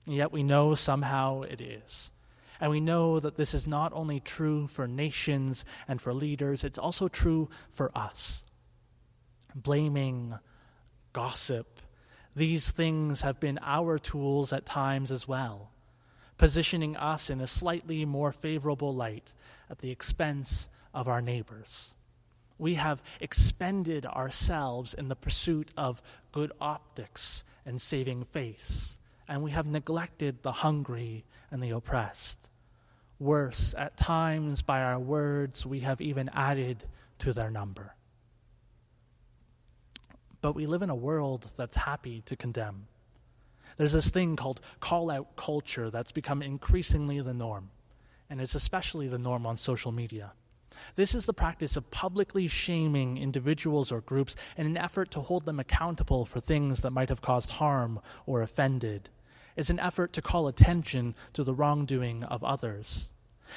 And 0.08 0.16
yet 0.16 0.32
we 0.32 0.42
know 0.42 0.74
somehow 0.74 1.44
it 1.44 1.62
is. 1.62 2.12
And 2.60 2.72
we 2.72 2.80
know 2.80 3.20
that 3.20 3.36
this 3.36 3.54
is 3.54 3.68
not 3.68 3.94
only 3.94 4.20
true 4.20 4.66
for 4.66 4.88
nations 4.88 5.66
and 5.88 6.02
for 6.02 6.14
leaders, 6.14 6.64
it's 6.64 6.80
also 6.80 7.08
true 7.08 7.50
for 7.70 7.96
us. 7.96 8.44
Blaming, 9.54 10.34
gossip, 11.14 11.80
these 12.36 12.72
things 12.72 13.22
have 13.22 13.40
been 13.40 13.60
our 13.62 14.00
tools 14.00 14.52
at 14.52 14.66
times 14.66 15.12
as 15.12 15.28
well 15.28 15.74
positioning 16.38 16.98
us 16.98 17.30
in 17.30 17.42
a 17.42 17.48
slightly 17.48 18.06
more 18.06 18.32
favorable 18.32 18.94
light 18.94 19.34
at 19.70 19.80
the 19.80 19.92
expense 19.92 20.70
of 20.94 21.08
our 21.08 21.22
neighbors. 21.22 21.94
We 22.58 22.76
have 22.76 23.02
expended 23.20 24.06
ourselves 24.06 24.94
in 24.94 25.08
the 25.08 25.16
pursuit 25.16 25.72
of 25.76 26.02
good 26.32 26.52
optics 26.62 27.44
and 27.66 27.82
saving 27.82 28.26
face, 28.26 29.00
and 29.28 29.44
we 29.44 29.52
have 29.52 29.66
neglected 29.66 30.44
the 30.44 30.52
hungry 30.52 31.26
and 31.52 31.62
the 31.62 31.72
oppressed. 31.72 32.50
Worse, 33.20 33.74
at 33.78 33.98
times 33.98 34.62
by 34.62 34.82
our 34.82 35.00
words, 35.00 35.66
we 35.66 35.82
have 35.82 36.02
even 36.02 36.30
added 36.34 36.84
to 37.20 37.32
their 37.32 37.50
number. 37.50 37.96
But 40.42 40.56
we 40.56 40.66
live 40.66 40.82
in 40.82 40.90
a 40.90 40.96
world 40.96 41.52
that's 41.56 41.78
happy 41.78 42.22
to 42.26 42.36
condemn. 42.36 42.88
There's 43.78 43.94
this 43.94 44.10
thing 44.10 44.36
called 44.36 44.62
call 44.80 45.10
out 45.10 45.36
culture 45.36 45.90
that's 45.90 46.12
become 46.12 46.42
increasingly 46.42 47.22
the 47.22 47.34
norm, 47.34 47.72
and 48.30 48.42
it's 48.42 48.56
especially 48.56 49.08
the 49.08 49.18
norm 49.18 49.46
on 49.46 49.58
social 49.58 49.92
media. 49.92 50.34
This 50.96 51.16
is 51.16 51.26
the 51.26 51.34
practice 51.34 51.78
of 51.78 51.92
publicly 51.92 52.48
shaming 52.48 53.18
individuals 53.18 53.92
or 53.92 54.02
groups 54.02 54.36
in 54.58 54.66
an 54.66 54.78
effort 54.78 55.12
to 55.12 55.22
hold 55.22 55.46
them 55.46 55.60
accountable 55.60 56.26
for 56.26 56.40
things 56.40 56.82
that 56.82 56.92
might 56.92 57.10
have 57.10 57.22
caused 57.22 57.52
harm 57.52 58.00
or 58.26 58.42
offended. 58.42 59.10
It's 59.56 59.70
an 59.70 59.80
effort 59.80 60.14
to 60.14 60.22
call 60.22 60.48
attention 60.48 61.16
to 61.34 61.44
the 61.44 61.54
wrongdoing 61.54 62.24
of 62.24 62.44
others. 62.44 63.12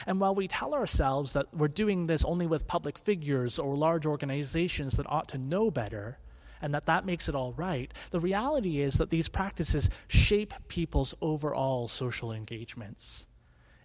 And 0.07 0.21
while 0.21 0.35
we 0.35 0.49
tell 0.49 0.75
ourselves 0.75 1.33
that 1.33 1.55
we're 1.55 1.69
doing 1.69 2.07
this 2.07 2.25
only 2.25 2.47
with 2.47 2.67
public 2.67 2.99
figures 2.99 3.59
or 3.59 3.77
large 3.77 4.05
organizations 4.05 4.97
that 4.97 5.11
ought 5.11 5.29
to 5.29 5.39
know 5.39 5.71
better, 5.71 6.19
and 6.61 6.75
that 6.75 6.87
that 6.87 7.07
makes 7.07 7.29
it 7.29 7.35
all 7.35 7.53
right, 7.53 7.93
the 8.11 8.21
reality 8.21 8.81
is 8.81 8.95
that 8.95 9.11
these 9.11 9.29
practices 9.29 9.89
shape 10.09 10.55
people's 10.69 11.15
overall 11.21 11.89
social 11.89 12.33
engagements. 12.33 13.27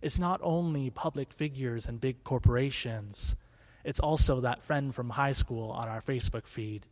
It's 0.02 0.20
not 0.20 0.40
only 0.44 0.90
public 0.90 1.32
figures 1.32 1.88
and 1.88 2.02
big 2.02 2.24
corporations, 2.24 3.36
it's 3.84 4.00
also 4.00 4.42
that 4.42 4.64
friend 4.64 4.94
from 4.94 5.12
high 5.12 5.32
school 5.32 5.72
on 5.72 5.88
our 5.88 6.02
Facebook 6.02 6.48
feed. 6.48 6.86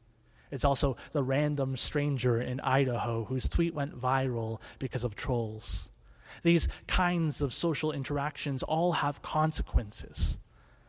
It's 0.51 0.65
also 0.65 0.97
the 1.11 1.23
random 1.23 1.75
stranger 1.77 2.41
in 2.41 2.59
Idaho 2.59 3.25
whose 3.25 3.47
tweet 3.47 3.73
went 3.73 3.99
viral 3.99 4.61
because 4.79 5.03
of 5.03 5.15
trolls. 5.15 5.91
These 6.43 6.67
kinds 6.87 7.41
of 7.41 7.53
social 7.53 7.91
interactions 7.91 8.63
all 8.63 8.93
have 8.93 9.21
consequences. 9.21 10.39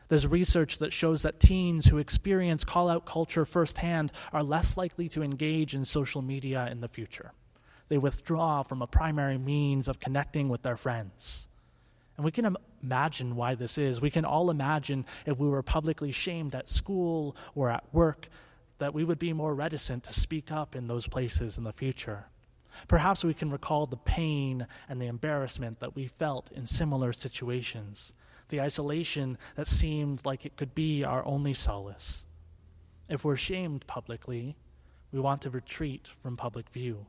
There's 0.09 0.27
research 0.27 0.79
that 0.79 0.93
shows 0.93 1.23
that 1.23 1.41
teens 1.41 1.87
who 1.87 1.99
experience 1.99 2.65
call 2.65 2.89
out 2.89 3.07
culture 3.07 3.45
firsthand 3.45 4.13
are 4.33 4.43
less 4.43 4.77
likely 4.77 5.09
to 5.11 5.23
engage 5.23 5.75
in 5.75 5.85
social 5.85 6.21
media 6.21 6.69
in 6.71 6.81
the 6.81 6.89
future. 6.89 7.33
They 7.89 7.99
withdraw 7.99 8.63
from 8.63 8.83
a 8.83 8.87
primary 8.87 9.39
means 9.39 9.89
of 9.89 10.01
connecting 10.01 10.49
with 10.49 10.63
their 10.63 10.77
friends. 10.77 11.49
And 12.21 12.25
we 12.27 12.33
can 12.33 12.55
imagine 12.83 13.35
why 13.35 13.55
this 13.55 13.79
is. 13.79 13.99
We 13.99 14.11
can 14.11 14.27
all 14.27 14.51
imagine 14.51 15.07
if 15.25 15.39
we 15.39 15.49
were 15.49 15.63
publicly 15.63 16.13
shamed 16.13 16.55
at 16.55 16.69
school 16.69 17.35
or 17.55 17.71
at 17.71 17.83
work 17.95 18.29
that 18.77 18.93
we 18.93 19.05
would 19.05 19.19
be 19.19 19.33
more 19.33 19.55
reticent 19.55 20.05
to 20.05 20.13
speak 20.13 20.53
up 20.53 20.77
in 20.77 20.87
those 20.87 21.07
places 21.07 21.57
in 21.57 21.65
the 21.65 21.73
future. 21.73 22.27
Perhaps 22.89 23.25
we 23.25 23.33
can 23.33 23.49
recall 23.49 23.87
the 23.87 23.97
pain 23.97 24.67
and 24.87 25.01
the 25.01 25.07
embarrassment 25.07 25.81
that 25.81 25.97
we 25.97 26.07
felt 26.07 26.53
in 26.53 26.67
similar 26.67 27.15
situations, 27.15 28.13
the 28.51 28.61
isolation 28.61 29.39
that 29.55 29.67
seemed 29.67 30.27
like 30.27 30.45
it 30.45 30.59
could 30.59 30.75
be 30.75 31.03
our 31.03 31.25
only 31.25 31.55
solace. 31.55 32.27
If 33.09 33.25
we're 33.25 33.37
shamed 33.37 33.87
publicly, 33.87 34.59
we 35.11 35.21
want 35.21 35.41
to 35.41 35.49
retreat 35.49 36.07
from 36.07 36.37
public 36.37 36.69
view. 36.69 37.07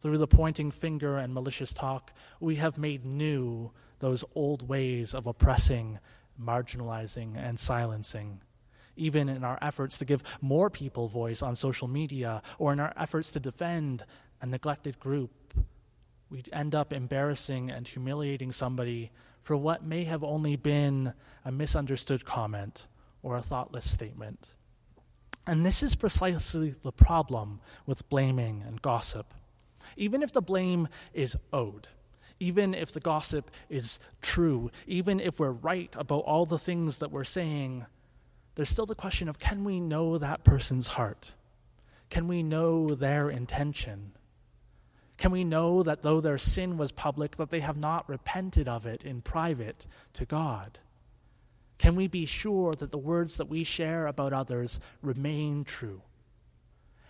Through 0.00 0.16
the 0.16 0.26
pointing 0.26 0.70
finger 0.70 1.18
and 1.18 1.34
malicious 1.34 1.74
talk, 1.74 2.10
we 2.40 2.56
have 2.56 2.78
made 2.78 3.04
new 3.04 3.70
those 4.04 4.22
old 4.34 4.68
ways 4.68 5.14
of 5.14 5.26
oppressing, 5.26 5.98
marginalizing, 6.38 7.38
and 7.38 7.58
silencing. 7.58 8.42
Even 8.96 9.30
in 9.30 9.42
our 9.42 9.58
efforts 9.62 9.96
to 9.96 10.04
give 10.04 10.22
more 10.42 10.68
people 10.68 11.08
voice 11.08 11.40
on 11.40 11.56
social 11.56 11.88
media 11.88 12.42
or 12.58 12.70
in 12.74 12.80
our 12.80 12.92
efforts 12.98 13.30
to 13.30 13.40
defend 13.40 14.04
a 14.42 14.46
neglected 14.46 15.00
group, 15.00 15.54
we 16.28 16.42
end 16.52 16.74
up 16.74 16.92
embarrassing 16.92 17.70
and 17.70 17.88
humiliating 17.88 18.52
somebody 18.52 19.10
for 19.40 19.56
what 19.56 19.82
may 19.82 20.04
have 20.04 20.22
only 20.22 20.56
been 20.56 21.14
a 21.42 21.50
misunderstood 21.50 22.26
comment 22.26 22.86
or 23.22 23.36
a 23.36 23.42
thoughtless 23.42 23.90
statement. 23.90 24.48
And 25.46 25.64
this 25.64 25.82
is 25.82 25.94
precisely 25.94 26.74
the 26.82 26.92
problem 26.92 27.60
with 27.86 28.06
blaming 28.10 28.64
and 28.66 28.82
gossip. 28.82 29.32
Even 29.96 30.22
if 30.22 30.30
the 30.30 30.42
blame 30.42 30.88
is 31.14 31.38
owed, 31.54 31.88
even 32.40 32.74
if 32.74 32.92
the 32.92 33.00
gossip 33.00 33.50
is 33.68 33.98
true, 34.20 34.70
even 34.86 35.20
if 35.20 35.38
we're 35.38 35.50
right 35.50 35.94
about 35.98 36.24
all 36.24 36.44
the 36.44 36.58
things 36.58 36.98
that 36.98 37.10
we're 37.10 37.24
saying, 37.24 37.86
there's 38.54 38.68
still 38.68 38.86
the 38.86 38.94
question 38.94 39.28
of 39.28 39.38
can 39.38 39.64
we 39.64 39.80
know 39.80 40.18
that 40.18 40.44
person's 40.44 40.88
heart? 40.88 41.34
Can 42.10 42.28
we 42.28 42.42
know 42.42 42.88
their 42.88 43.30
intention? 43.30 44.12
Can 45.16 45.30
we 45.30 45.44
know 45.44 45.82
that 45.82 46.02
though 46.02 46.20
their 46.20 46.38
sin 46.38 46.76
was 46.76 46.92
public, 46.92 47.36
that 47.36 47.50
they 47.50 47.60
have 47.60 47.76
not 47.76 48.08
repented 48.08 48.68
of 48.68 48.86
it 48.86 49.04
in 49.04 49.22
private 49.22 49.86
to 50.14 50.24
God? 50.24 50.80
Can 51.78 51.96
we 51.96 52.08
be 52.08 52.26
sure 52.26 52.74
that 52.74 52.90
the 52.90 52.98
words 52.98 53.36
that 53.36 53.48
we 53.48 53.64
share 53.64 54.06
about 54.06 54.32
others 54.32 54.80
remain 55.02 55.64
true? 55.64 56.02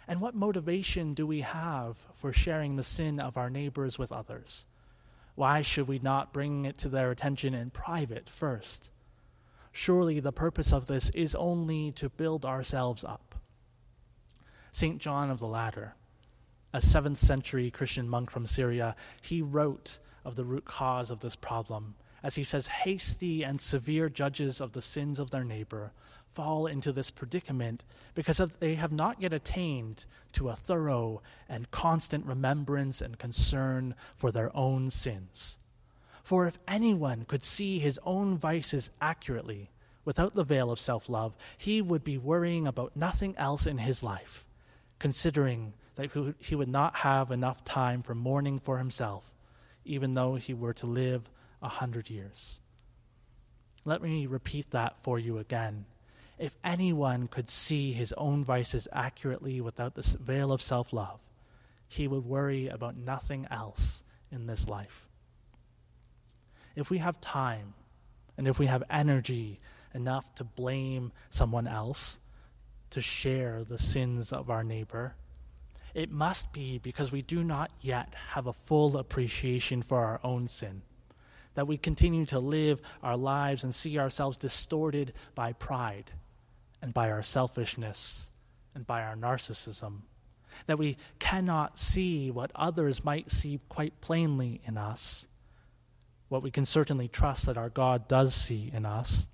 And 0.06 0.20
what 0.20 0.34
motivation 0.34 1.14
do 1.14 1.26
we 1.26 1.40
have 1.40 2.06
for 2.14 2.32
sharing 2.32 2.76
the 2.76 2.82
sin 2.82 3.18
of 3.20 3.38
our 3.38 3.48
neighbors 3.48 3.98
with 3.98 4.12
others? 4.12 4.66
Why 5.34 5.62
should 5.62 5.88
we 5.88 5.98
not 5.98 6.32
bring 6.32 6.64
it 6.64 6.78
to 6.78 6.88
their 6.88 7.10
attention 7.10 7.54
in 7.54 7.70
private 7.70 8.28
first? 8.28 8.90
Surely 9.72 10.20
the 10.20 10.32
purpose 10.32 10.72
of 10.72 10.86
this 10.86 11.10
is 11.10 11.34
only 11.34 11.90
to 11.92 12.08
build 12.08 12.44
ourselves 12.44 13.02
up. 13.02 13.34
St. 14.70 15.00
John 15.00 15.30
of 15.30 15.40
the 15.40 15.48
Ladder, 15.48 15.94
a 16.72 16.78
7th 16.78 17.16
century 17.16 17.70
Christian 17.70 18.08
monk 18.08 18.30
from 18.30 18.46
Syria, 18.46 18.94
he 19.22 19.42
wrote 19.42 19.98
of 20.24 20.36
the 20.36 20.44
root 20.44 20.64
cause 20.64 21.10
of 21.10 21.20
this 21.20 21.36
problem 21.36 21.96
as 22.24 22.36
he 22.36 22.42
says, 22.42 22.68
hasty 22.68 23.42
and 23.42 23.60
severe 23.60 24.08
judges 24.08 24.58
of 24.58 24.72
the 24.72 24.80
sins 24.80 25.18
of 25.18 25.30
their 25.30 25.44
neighbor 25.44 25.92
fall 26.26 26.66
into 26.66 26.90
this 26.90 27.10
predicament 27.10 27.84
because 28.14 28.38
they 28.60 28.76
have 28.76 28.90
not 28.90 29.20
yet 29.20 29.34
attained 29.34 30.06
to 30.32 30.48
a 30.48 30.56
thorough 30.56 31.20
and 31.50 31.70
constant 31.70 32.24
remembrance 32.24 33.02
and 33.02 33.18
concern 33.18 33.94
for 34.14 34.32
their 34.32 34.50
own 34.56 34.88
sins. 34.88 35.58
For 36.22 36.46
if 36.46 36.58
anyone 36.66 37.26
could 37.26 37.44
see 37.44 37.78
his 37.78 38.00
own 38.04 38.38
vices 38.38 38.90
accurately 39.02 39.70
without 40.06 40.32
the 40.32 40.44
veil 40.44 40.70
of 40.70 40.80
self 40.80 41.10
love, 41.10 41.36
he 41.58 41.82
would 41.82 42.04
be 42.04 42.16
worrying 42.16 42.66
about 42.66 42.96
nothing 42.96 43.34
else 43.36 43.66
in 43.66 43.76
his 43.76 44.02
life, 44.02 44.46
considering 44.98 45.74
that 45.96 46.10
he 46.38 46.54
would 46.54 46.68
not 46.68 46.96
have 46.96 47.30
enough 47.30 47.64
time 47.64 48.02
for 48.02 48.14
mourning 48.14 48.58
for 48.58 48.78
himself, 48.78 49.30
even 49.84 50.12
though 50.12 50.36
he 50.36 50.54
were 50.54 50.72
to 50.72 50.86
live 50.86 51.28
a 51.64 51.68
hundred 51.68 52.10
years. 52.10 52.60
Let 53.84 54.02
me 54.02 54.26
repeat 54.26 54.70
that 54.70 54.98
for 54.98 55.18
you 55.18 55.38
again. 55.38 55.86
If 56.38 56.56
anyone 56.62 57.26
could 57.26 57.48
see 57.48 57.92
his 57.92 58.12
own 58.14 58.44
vices 58.44 58.86
accurately 58.92 59.60
without 59.60 59.94
the 59.94 60.18
veil 60.20 60.52
of 60.52 60.62
self 60.62 60.92
love, 60.92 61.20
he 61.88 62.06
would 62.06 62.24
worry 62.24 62.68
about 62.68 62.96
nothing 62.96 63.46
else 63.50 64.04
in 64.30 64.46
this 64.46 64.68
life. 64.68 65.08
If 66.76 66.90
we 66.90 66.98
have 66.98 67.20
time 67.20 67.74
and 68.36 68.48
if 68.48 68.58
we 68.58 68.66
have 68.66 68.82
energy 68.90 69.60
enough 69.94 70.34
to 70.34 70.44
blame 70.44 71.12
someone 71.30 71.68
else, 71.68 72.18
to 72.90 73.00
share 73.00 73.64
the 73.64 73.78
sins 73.78 74.32
of 74.32 74.50
our 74.50 74.64
neighbor, 74.64 75.14
it 75.94 76.10
must 76.10 76.52
be 76.52 76.78
because 76.78 77.12
we 77.12 77.22
do 77.22 77.44
not 77.44 77.70
yet 77.80 78.14
have 78.30 78.46
a 78.46 78.52
full 78.52 78.96
appreciation 78.96 79.82
for 79.82 80.04
our 80.04 80.20
own 80.24 80.48
sin 80.48 80.82
that 81.54 81.66
we 81.66 81.76
continue 81.76 82.26
to 82.26 82.38
live 82.38 82.80
our 83.02 83.16
lives 83.16 83.64
and 83.64 83.74
see 83.74 83.98
ourselves 83.98 84.36
distorted 84.36 85.12
by 85.34 85.52
pride 85.52 86.12
and 86.82 86.92
by 86.92 87.10
our 87.10 87.22
selfishness 87.22 88.30
and 88.74 88.86
by 88.86 89.02
our 89.02 89.16
narcissism. 89.16 90.02
That 90.66 90.78
we 90.78 90.96
cannot 91.18 91.78
see 91.78 92.30
what 92.30 92.52
others 92.54 93.04
might 93.04 93.30
see 93.30 93.60
quite 93.68 94.00
plainly 94.00 94.60
in 94.64 94.76
us, 94.76 95.26
what 96.28 96.42
we 96.42 96.50
can 96.50 96.64
certainly 96.64 97.08
trust 97.08 97.46
that 97.46 97.56
our 97.56 97.70
God 97.70 98.06
does 98.06 98.34
see 98.34 98.70
in 98.72 98.84
us, 98.84 99.28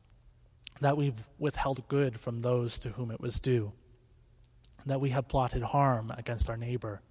that 0.81 0.97
we've 0.97 1.23
withheld 1.39 1.87
good 1.89 2.19
from 2.19 2.41
those 2.41 2.79
to 2.79 2.91
whom 2.91 3.11
it 3.11 3.21
was 3.21 3.41
due, 3.41 3.73
that 4.87 5.01
we 5.01 5.11
have 5.11 5.29
plotted 5.29 5.63
harm 5.63 6.13
against 6.17 6.49
our 6.49 6.57
neighbor, 6.57 7.03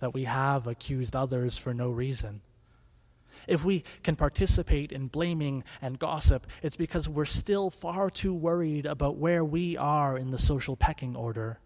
that 0.00 0.14
we 0.14 0.24
have 0.24 0.66
accused 0.66 1.14
others 1.14 1.56
for 1.56 1.72
no 1.72 1.90
reason 1.90 2.40
if 3.46 3.64
we 3.64 3.84
can 4.02 4.16
participate 4.16 4.92
in 4.92 5.08
blaming 5.08 5.64
and 5.80 5.98
gossip, 5.98 6.46
it's 6.62 6.76
because 6.76 7.08
we're 7.08 7.24
still 7.24 7.70
far 7.70 8.10
too 8.10 8.34
worried 8.34 8.86
about 8.86 9.16
where 9.16 9.44
we 9.44 9.76
are 9.76 10.16
in 10.16 10.30
the 10.30 10.38
social 10.38 10.76
pecking 10.76 11.16
order, 11.16 11.60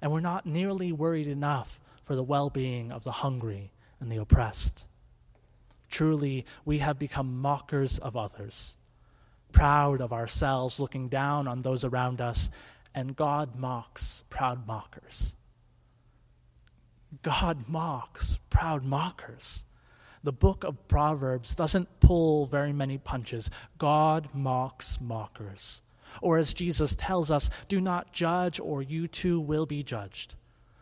and 0.00 0.12
we're 0.12 0.20
not 0.20 0.46
nearly 0.46 0.92
worried 0.92 1.26
enough 1.26 1.80
for 2.02 2.16
the 2.16 2.22
well 2.22 2.50
being 2.50 2.90
of 2.90 3.04
the 3.04 3.12
hungry 3.12 3.72
and 4.00 4.10
the 4.10 4.16
oppressed. 4.16 4.86
Truly, 5.90 6.46
we 6.64 6.78
have 6.78 6.98
become 6.98 7.40
mockers 7.40 7.98
of 7.98 8.16
others, 8.16 8.76
proud 9.52 10.00
of 10.00 10.12
ourselves, 10.12 10.80
looking 10.80 11.08
down 11.08 11.48
on 11.48 11.62
those 11.62 11.84
around 11.84 12.20
us, 12.20 12.50
and 12.94 13.16
God 13.16 13.56
mocks 13.56 14.24
proud 14.30 14.66
mockers. 14.66 15.36
God 17.22 17.68
mocks 17.68 18.38
proud 18.50 18.84
mockers. 18.84 19.64
The 20.22 20.32
book 20.32 20.64
of 20.64 20.86
Proverbs 20.86 21.54
doesn't 21.54 22.00
pull 22.00 22.44
very 22.44 22.72
many 22.72 22.98
punches. 22.98 23.50
God 23.78 24.28
mocks 24.34 24.98
mockers. 25.00 25.80
Or 26.20 26.36
as 26.36 26.52
Jesus 26.52 26.94
tells 26.94 27.30
us, 27.30 27.48
do 27.68 27.80
not 27.80 28.12
judge, 28.12 28.60
or 28.60 28.82
you 28.82 29.06
too 29.06 29.40
will 29.40 29.64
be 29.64 29.82
judged. 29.82 30.34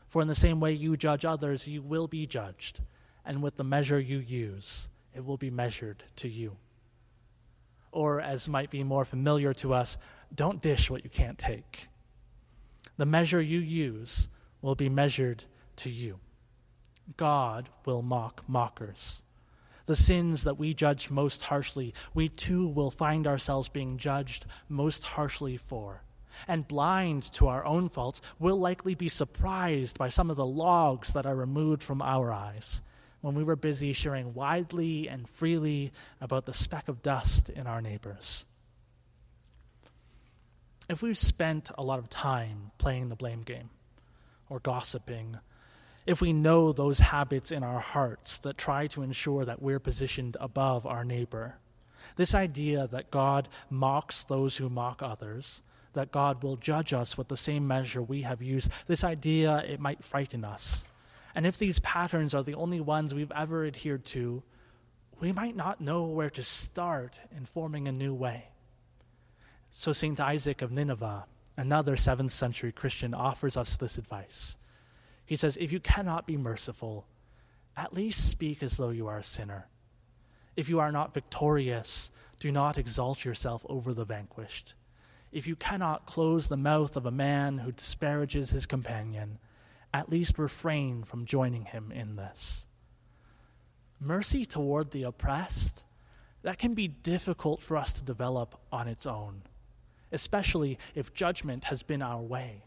For 0.07 0.23
in 0.23 0.29
the 0.29 0.35
same 0.35 0.59
way 0.59 0.73
you 0.73 0.97
judge 0.97 1.25
others, 1.25 1.69
you 1.69 1.83
will 1.83 2.09
be 2.09 2.27
judged. 2.27 2.81
And 3.25 3.43
with 3.43 3.57
the 3.57 3.65
measure 3.65 4.01
you 4.01 4.19
use, 4.19 4.89
it 5.15 5.25
will 5.25 5.37
be 5.37 5.51
measured 5.51 6.03
to 6.17 6.29
you. 6.29 6.57
Or, 7.93 8.21
as 8.21 8.49
might 8.49 8.71
be 8.71 8.83
more 8.83 9.05
familiar 9.05 9.53
to 9.55 9.73
us, 9.75 9.99
don't 10.35 10.61
dish 10.61 10.91
what 10.91 11.05
you 11.05 11.11
can't 11.11 11.39
take. 11.39 11.89
The 12.97 13.07
measure 13.07 13.41
you 13.41 13.61
use 13.61 14.29
will 14.61 14.75
be 14.75 14.89
measured 14.89 15.45
to 15.77 15.91
you. 15.91 16.19
God 17.17 17.69
will 17.85 18.03
mock 18.03 18.45
mockers. 18.49 19.23
The 19.89 19.97
sins 19.97 20.45
that 20.45 20.59
we 20.59 20.75
judge 20.75 21.11
most 21.11 21.43
harshly, 21.45 21.95
we 22.13 22.29
too 22.29 22.69
will 22.69 22.91
find 22.91 23.27
ourselves 23.27 23.71
being 23.71 23.97
judged 23.97 24.45
most 24.69 25.03
harshly 25.03 25.57
for. 25.57 26.03
And 26.47 26.69
blind 26.69 27.23
to 27.33 27.49
our 27.49 27.65
own 27.65 27.89
faults, 27.89 28.21
we'll 28.39 28.61
likely 28.61 28.95
be 28.95 29.09
surprised 29.09 29.99
by 29.99 30.11
some 30.11 30.31
of 30.31 30.37
the 30.37 30.47
logs 30.47 31.15
that 31.15 31.25
are 31.25 31.35
removed 31.35 31.83
from 31.83 32.03
our 32.03 32.31
eyes 32.31 32.83
when 33.23 33.35
we 33.35 33.43
were 33.43 33.57
busy 33.57 33.95
sharing 33.95 34.35
widely 34.35 35.09
and 35.09 35.27
freely 35.27 35.91
about 36.21 36.45
the 36.45 36.53
speck 36.53 36.89
of 36.89 37.03
dust 37.03 37.49
in 37.49 37.67
our 37.67 37.81
neighbors. 37.81 38.45
If 40.89 41.03
we've 41.03 41.19
spent 41.19 41.71
a 41.79 41.83
lot 41.83 41.99
of 41.99 42.11
time 42.11 42.73
playing 42.77 43.09
the 43.09 43.17
blame 43.17 43.43
game 43.43 43.71
or 44.51 44.61
gossiping 44.61 45.39
if 46.09 46.23
we 46.23 46.33
know 46.33 46.73
those 46.73 47.01
habits 47.01 47.53
in 47.53 47.63
our 47.63 47.81
hearts 47.81 48.39
that 48.39 48.57
try 48.57 48.87
to 48.87 49.03
ensure 49.03 49.45
that 49.45 49.61
we're 49.61 49.79
positioned 49.79 50.39
above 50.41 50.87
our 50.87 51.05
neighbor. 51.05 51.57
This 52.17 52.35
idea 52.35 52.87
that 52.87 53.11
God 53.11 53.47
mocks 53.69 54.25
those 54.25 54.57
who 54.57 54.71
mock 54.71 55.03
others, 55.03 55.61
that 55.93 56.11
God 56.11 56.43
will 56.43 56.57
judge 56.57 56.95
us 56.95 57.19
with 57.19 57.29
the 57.29 57.37
same 57.37 57.69
measure 57.69 58.01
we 58.01 58.23
have 58.23 58.41
used, 58.41 58.71
this 58.87 59.05
idea, 59.05 59.59
it 59.59 59.81
might 59.81 60.03
frighten 60.03 60.47
us. 60.47 60.87
And 61.35 61.47
if 61.47 61.59
these 61.59 61.79
patterns 61.81 62.33
are 62.35 62.43
the 62.43 62.55
only 62.55 62.81
ones 62.81 63.13
we've 63.13 63.31
ever 63.33 63.67
adhered 63.67 64.07
to, 64.07 64.43
we 65.21 65.33
might 65.33 65.57
not 65.57 65.83
know 65.83 66.05
where 66.05 66.31
to 66.31 66.43
start 66.43 67.21
in 67.37 67.45
forming 67.45 67.87
a 67.87 67.93
new 67.93 68.15
way. 68.15 68.49
So, 69.71 69.93
St. 69.93 70.19
Isaac 70.19 70.63
of 70.63 70.73
Nineveh, 70.73 71.27
another 71.55 71.97
7th 71.97 72.33
century 72.33 72.73
Christian, 72.73 73.13
offers 73.13 73.59
us 73.59 73.77
this 73.77 73.99
advice. 73.99 74.57
He 75.29 75.37
says, 75.37 75.59
If 75.59 75.73
you 75.73 75.79
cannot 75.79 76.27
be 76.27 76.39
merciful, 76.39 77.07
at 77.77 77.93
least 77.93 78.31
speak 78.31 78.63
as 78.63 78.79
though 78.79 78.89
you 78.89 79.07
are 79.09 79.19
a 79.19 79.23
sinner. 79.23 79.69
If 80.57 80.71
you 80.71 80.81
are 80.81 80.91
not 80.91 81.13
victorious, 81.13 82.11
do 82.41 82.51
not 82.51 82.79
exalt 82.79 83.27
yourself 83.27 83.67
over 83.69 83.93
the 83.93 84.07
vanquished. 84.07 84.75
If 85.31 85.47
you 85.47 85.55
cannot 85.55 86.07
close 86.07 86.49
the 86.49 86.57
mouth 86.57 86.97
of 86.97 87.05
a 87.05 87.11
man 87.11 87.59
who 87.59 87.73
disparages 87.73 88.49
his 88.49 88.65
companion, 88.65 89.39
at 89.93 90.09
least 90.09 90.39
refrain 90.39 91.05
from 91.05 91.27
joining 91.27 91.67
him 91.67 91.93
in 91.93 92.17
this. 92.17 92.67
Mercy 94.01 94.47
toward 94.47 94.93
the 94.93 95.03
oppressed, 95.03 95.85
that 96.41 96.57
can 96.57 96.73
be 96.73 96.89
difficult 96.89 97.61
for 97.61 97.77
us 97.77 97.93
to 97.93 98.03
develop 98.03 98.59
on 98.73 98.89
its 98.89 99.05
own, 99.05 99.43
especially 100.11 100.79
if 100.95 101.13
judgment 101.13 101.65
has 101.65 101.83
been 101.83 102.01
our 102.01 102.23
way. 102.23 102.65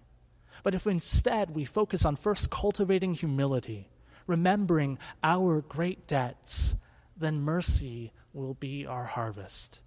But 0.63 0.75
if 0.75 0.87
instead 0.87 1.55
we 1.55 1.65
focus 1.65 2.05
on 2.05 2.15
first 2.15 2.49
cultivating 2.49 3.13
humility, 3.13 3.89
remembering 4.27 4.97
our 5.23 5.61
great 5.61 6.07
debts, 6.07 6.75
then 7.17 7.41
mercy 7.41 8.11
will 8.33 8.53
be 8.53 8.85
our 8.85 9.05
harvest. 9.05 9.81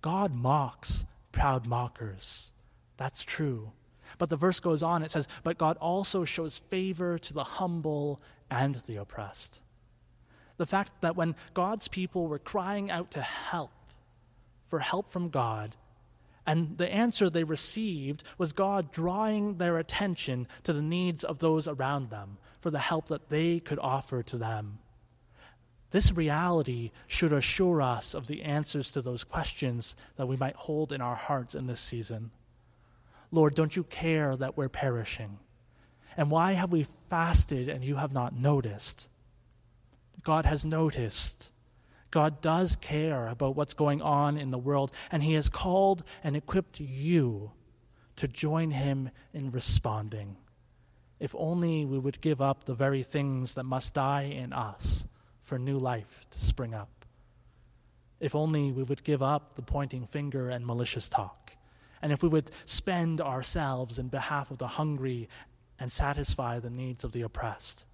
God 0.00 0.34
mocks 0.34 1.04
proud 1.32 1.66
mockers. 1.66 2.52
That's 2.96 3.24
true. 3.24 3.72
But 4.16 4.30
the 4.30 4.36
verse 4.36 4.60
goes 4.60 4.82
on, 4.82 5.02
it 5.02 5.10
says, 5.10 5.28
But 5.42 5.58
God 5.58 5.76
also 5.78 6.24
shows 6.24 6.58
favor 6.58 7.18
to 7.18 7.34
the 7.34 7.44
humble 7.44 8.20
and 8.50 8.74
the 8.86 8.96
oppressed. 8.96 9.60
The 10.56 10.66
fact 10.66 10.92
that 11.02 11.16
when 11.16 11.36
God's 11.54 11.88
people 11.88 12.26
were 12.26 12.38
crying 12.38 12.90
out 12.90 13.10
to 13.12 13.22
help, 13.22 13.70
for 14.62 14.80
help 14.80 15.10
from 15.10 15.28
God, 15.28 15.76
and 16.48 16.78
the 16.78 16.90
answer 16.90 17.28
they 17.28 17.44
received 17.44 18.24
was 18.38 18.54
God 18.54 18.90
drawing 18.90 19.58
their 19.58 19.76
attention 19.76 20.48
to 20.62 20.72
the 20.72 20.80
needs 20.80 21.22
of 21.22 21.40
those 21.40 21.68
around 21.68 22.08
them 22.08 22.38
for 22.58 22.70
the 22.70 22.78
help 22.78 23.08
that 23.08 23.28
they 23.28 23.60
could 23.60 23.78
offer 23.78 24.22
to 24.22 24.38
them. 24.38 24.78
This 25.90 26.10
reality 26.10 26.90
should 27.06 27.34
assure 27.34 27.82
us 27.82 28.14
of 28.14 28.28
the 28.28 28.44
answers 28.44 28.90
to 28.92 29.02
those 29.02 29.24
questions 29.24 29.94
that 30.16 30.26
we 30.26 30.38
might 30.38 30.56
hold 30.56 30.90
in 30.90 31.02
our 31.02 31.16
hearts 31.16 31.54
in 31.54 31.66
this 31.66 31.82
season. 31.82 32.30
Lord, 33.30 33.54
don't 33.54 33.76
you 33.76 33.84
care 33.84 34.34
that 34.34 34.56
we're 34.56 34.70
perishing? 34.70 35.40
And 36.16 36.30
why 36.30 36.52
have 36.52 36.72
we 36.72 36.86
fasted 37.10 37.68
and 37.68 37.84
you 37.84 37.96
have 37.96 38.14
not 38.14 38.34
noticed? 38.34 39.10
God 40.22 40.46
has 40.46 40.64
noticed. 40.64 41.50
God 42.10 42.40
does 42.40 42.76
care 42.76 43.28
about 43.28 43.56
what's 43.56 43.74
going 43.74 44.00
on 44.00 44.36
in 44.38 44.50
the 44.50 44.58
world, 44.58 44.92
and 45.10 45.22
He 45.22 45.34
has 45.34 45.48
called 45.48 46.02
and 46.24 46.36
equipped 46.36 46.80
you 46.80 47.52
to 48.16 48.28
join 48.28 48.70
Him 48.70 49.10
in 49.32 49.50
responding. 49.50 50.36
If 51.20 51.34
only 51.36 51.84
we 51.84 51.98
would 51.98 52.20
give 52.20 52.40
up 52.40 52.64
the 52.64 52.74
very 52.74 53.02
things 53.02 53.54
that 53.54 53.64
must 53.64 53.94
die 53.94 54.22
in 54.22 54.52
us 54.52 55.06
for 55.40 55.58
new 55.58 55.78
life 55.78 56.26
to 56.30 56.38
spring 56.38 56.74
up. 56.74 57.04
If 58.20 58.34
only 58.34 58.72
we 58.72 58.82
would 58.82 59.04
give 59.04 59.22
up 59.22 59.54
the 59.54 59.62
pointing 59.62 60.06
finger 60.06 60.50
and 60.50 60.66
malicious 60.66 61.08
talk. 61.08 61.52
And 62.02 62.12
if 62.12 62.22
we 62.22 62.28
would 62.28 62.50
spend 62.64 63.20
ourselves 63.20 63.98
in 63.98 64.08
behalf 64.08 64.50
of 64.50 64.58
the 64.58 64.68
hungry 64.68 65.28
and 65.78 65.92
satisfy 65.92 66.58
the 66.58 66.70
needs 66.70 67.04
of 67.04 67.12
the 67.12 67.22
oppressed, 67.22 67.84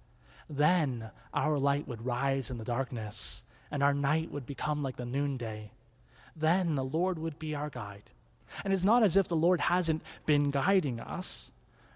then 0.49 1.09
our 1.33 1.57
light 1.57 1.87
would 1.87 2.05
rise 2.05 2.51
in 2.51 2.57
the 2.57 2.63
darkness 2.63 3.43
and 3.71 3.83
our 3.83 3.93
night 3.93 4.31
would 4.31 4.45
become 4.45 4.83
like 4.83 4.97
the 4.97 5.05
noonday. 5.05 5.71
Then 6.35 6.75
the 6.75 6.83
Lord 6.83 7.17
would 7.19 7.39
be 7.39 7.55
our 7.55 7.69
guide. 7.69 8.11
And 8.63 8.73
it's 8.73 8.83
not 8.83 9.03
as 9.03 9.17
if 9.17 9.27
the 9.27 9.35
Lord 9.35 9.59
hasn't 9.59 10.03
been 10.25 10.51
guiding 10.51 10.99
us. 10.99 11.51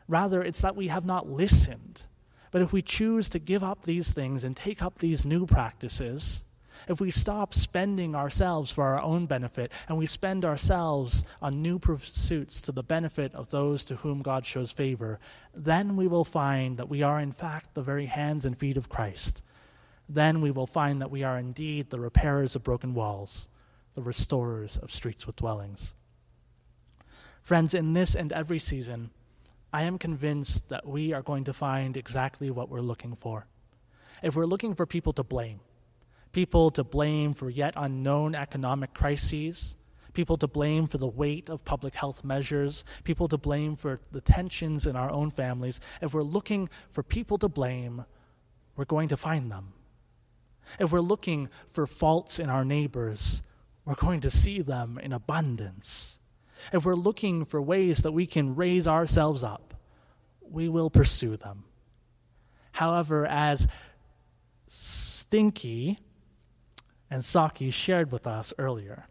Rather, 0.08 0.42
it's 0.42 0.62
that 0.62 0.76
we 0.76 0.88
have 0.88 1.06
not 1.06 1.30
listened. 1.30 2.04
But 2.52 2.62
if 2.62 2.74
we 2.74 2.82
choose 2.82 3.30
to 3.30 3.40
give 3.40 3.64
up 3.64 3.84
these 3.84 4.12
things 4.12 4.44
and 4.44 4.56
take 4.56 4.82
up 4.82 4.98
these 4.98 5.24
new 5.24 5.46
practices, 5.46 6.44
if 6.88 7.00
we 7.00 7.12
stop 7.12 7.54
spending 7.54 8.16
ourselves 8.16 8.72
for 8.72 8.86
our 8.86 9.02
own 9.02 9.26
benefit 9.26 9.72
and 9.88 9.98
we 9.98 10.08
spend 10.08 10.46
ourselves 10.46 11.24
on 11.42 11.62
new 11.62 11.78
pursuits 11.78 12.62
to 12.62 12.72
the 12.72 12.82
benefit 12.82 13.36
of 13.36 13.50
those 13.50 13.84
to 13.84 13.98
whom 13.98 14.22
God 14.22 14.46
shows 14.46 14.72
favor, 14.72 15.20
then 15.54 15.96
we 15.96 16.08
will 16.08 16.24
find 16.24 16.78
that 16.78 16.90
we 16.90 17.04
are 17.04 17.20
in 17.20 17.34
fact 17.34 17.76
the 17.76 17.84
very 17.84 18.06
hands 18.06 18.46
and 18.46 18.58
feet 18.58 18.78
of 18.78 18.90
Christ 18.90 19.44
then 20.10 20.42
we 20.42 20.50
will 20.50 20.66
find 20.66 21.02
that 21.02 21.12
we 21.12 21.24
are 21.24 21.38
indeed 21.38 21.90
the 21.90 22.00
repairers 22.00 22.56
of 22.56 22.64
broken 22.64 22.94
walls, 22.94 23.48
the 23.94 24.02
restorers 24.02 24.78
of 24.78 24.92
streets 24.92 25.28
with 25.28 25.36
dwellings. 25.36 25.94
Friends, 27.44 27.76
in 27.76 27.94
this 27.94 28.16
and 28.16 28.34
every 28.34 28.60
season, 28.60 29.12
I 29.72 29.84
am 29.84 30.00
convinced 30.00 30.70
that 30.70 30.88
we 30.88 31.14
are 31.14 31.22
going 31.22 31.44
to 31.44 31.54
find 31.54 31.96
exactly 31.96 32.50
what 32.50 32.70
we're 32.70 32.82
looking 32.82 33.16
for. 33.16 33.46
If 34.24 34.36
we're 34.36 34.48
looking 34.48 34.74
for 34.74 34.88
people 34.88 35.14
to 35.14 35.24
blame, 35.24 35.60
people 36.32 36.72
to 36.72 36.84
blame 36.84 37.36
for 37.36 37.50
yet 37.50 37.76
unknown 37.78 38.34
economic 38.34 38.96
crises, 38.96 39.78
people 40.14 40.38
to 40.38 40.48
blame 40.48 40.88
for 40.88 40.98
the 40.98 41.08
weight 41.08 41.50
of 41.50 41.64
public 41.64 41.94
health 41.94 42.24
measures, 42.24 42.84
people 43.04 43.28
to 43.28 43.38
blame 43.38 43.76
for 43.76 44.00
the 44.12 44.22
tensions 44.22 44.88
in 44.88 44.96
our 44.96 45.12
own 45.12 45.30
families, 45.30 45.80
if 46.02 46.16
we're 46.16 46.24
looking 46.24 46.68
for 46.90 47.04
people 47.04 47.38
to 47.38 47.48
blame, 47.48 48.06
we're 48.76 48.86
going 48.86 49.08
to 49.10 49.18
find 49.18 49.52
them. 49.52 49.74
If 50.78 50.92
we're 50.92 51.00
looking 51.00 51.50
for 51.68 51.88
faults 51.88 52.40
in 52.40 52.50
our 52.50 52.66
neighbors, 52.66 53.42
we're 53.86 53.96
going 53.96 54.22
to 54.22 54.30
see 54.30 54.62
them 54.62 55.00
in 55.02 55.14
abundance. 55.14 56.20
If 56.72 56.86
we're 56.86 56.96
looking 56.96 57.46
for 57.46 57.62
ways 57.62 58.00
that 58.00 58.12
we 58.12 58.26
can 58.26 58.56
raise 58.56 58.88
ourselves 58.88 59.44
up, 59.44 59.74
we 60.42 60.70
will 60.70 60.90
pursue 60.90 61.38
them. 61.38 61.64
However, 62.74 63.26
as 63.26 63.68
Stinky 64.68 66.00
and 67.10 67.24
Saki 67.24 67.72
shared 67.72 68.12
with 68.12 68.28
us 68.28 68.54
earlier, 68.58 69.08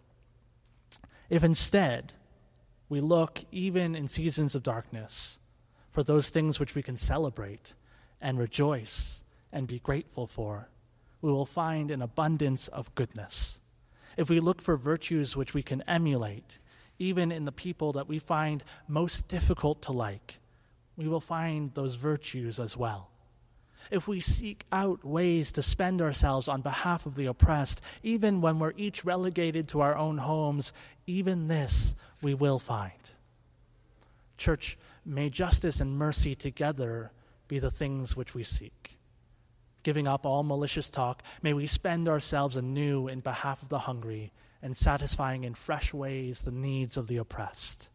if 1.29 1.42
instead 1.42 2.14
we 2.88 3.01
look, 3.01 3.44
even 3.51 3.94
in 3.94 4.09
seasons 4.09 4.55
of 4.55 4.62
darkness, 4.62 5.38
for 5.90 6.03
those 6.03 6.31
things 6.31 6.61
which 6.61 6.75
we 6.75 6.83
can 6.83 6.97
celebrate 6.97 7.75
and 8.21 8.38
rejoice 8.38 9.25
and 9.53 9.66
be 9.66 9.79
grateful 9.79 10.27
for, 10.27 10.68
we 11.20 11.33
will 11.33 11.46
find 11.46 11.90
an 11.90 12.02
abundance 12.02 12.68
of 12.68 12.94
goodness. 12.94 13.61
If 14.16 14.28
we 14.28 14.40
look 14.40 14.61
for 14.61 14.76
virtues 14.76 15.37
which 15.37 15.54
we 15.54 15.62
can 15.62 15.83
emulate, 15.83 16.59
even 16.98 17.31
in 17.31 17.44
the 17.44 17.52
people 17.52 17.92
that 17.92 18.09
we 18.09 18.18
find 18.18 18.64
most 18.88 19.28
difficult 19.28 19.83
to 19.83 19.92
like, 19.92 20.38
we 20.96 21.09
will 21.09 21.20
find 21.20 21.72
those 21.74 21.94
virtues 21.94 22.59
as 22.59 22.76
well. 22.76 23.11
If 23.90 24.07
we 24.07 24.20
seek 24.20 24.64
out 24.70 25.04
ways 25.04 25.52
to 25.52 25.62
spend 25.62 26.02
ourselves 26.02 26.48
on 26.48 26.61
behalf 26.61 27.07
of 27.07 27.14
the 27.14 27.26
oppressed, 27.26 27.81
even 28.02 28.40
when 28.40 28.59
we're 28.59 28.74
each 28.76 29.04
relegated 29.04 29.68
to 29.68 29.81
our 29.81 29.96
own 29.96 30.18
homes, 30.18 30.72
even 31.07 31.48
this 31.48 31.96
we 32.20 32.35
will 32.35 32.59
find. 32.59 32.92
Church, 34.37 34.76
may 35.04 35.31
justice 35.31 35.81
and 35.81 35.96
mercy 35.96 36.35
together 36.35 37.12
be 37.46 37.59
the 37.59 37.70
things 37.70 38.14
which 38.14 38.35
we 38.35 38.42
seek 38.42 38.98
giving 39.88 40.07
up 40.07 40.27
all 40.27 40.42
malicious 40.42 40.90
talk, 40.90 41.22
may 41.40 41.55
we 41.55 41.66
spend 41.66 42.09
ourselves 42.09 42.59
anew 42.59 43.09
in 43.09 43.20
behalf 43.20 43.62
of 43.62 43.70
the 43.70 43.79
hungry 43.79 44.31
and 44.61 44.77
satisfying 44.77 45.44
in 45.44 45.55
fresh 45.55 45.94
ways 45.94 46.42
the 46.42 46.51
needs 46.51 46.98
of 46.98 47.09
the 47.09 47.16
oppressed. 47.16 47.88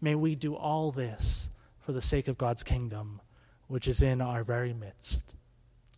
May 0.00 0.16
we 0.16 0.34
do 0.34 0.56
all 0.56 0.90
this 0.90 1.48
for 1.78 1.92
the 1.92 2.00
sake 2.00 2.26
of 2.26 2.36
God's 2.36 2.64
kingdom, 2.64 3.20
which 3.68 3.86
is 3.86 4.02
in 4.02 4.20
our 4.20 4.42
very 4.42 4.72
midst. 4.72 5.36